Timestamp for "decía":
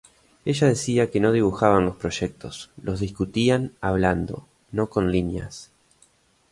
0.65-1.11